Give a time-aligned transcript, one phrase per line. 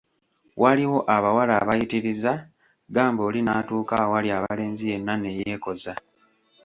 [0.61, 2.31] Waliwo abawala abayitiriza,
[2.95, 5.93] gamba oli n’atuuka awali abalenzi yenna ne yeekoza.